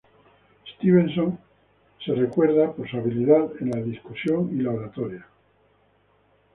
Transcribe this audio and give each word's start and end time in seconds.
Stevenson 0.75 1.37
es 1.99 2.17
recordado 2.17 2.73
por 2.75 2.89
su 2.89 2.97
habilidad 2.97 3.51
en 3.59 3.69
la 3.69 3.81
discusión 3.83 4.49
y 4.51 4.63
la 4.63 4.71
oratoria. 4.71 5.27